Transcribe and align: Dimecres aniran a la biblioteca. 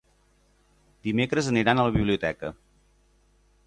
Dimecres 1.09 1.51
aniran 1.53 1.83
a 1.83 1.87
la 1.91 1.95
biblioteca. 2.01 2.55